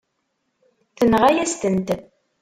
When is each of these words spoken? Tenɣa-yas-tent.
Tenɣa-yas-tent. 0.97 1.89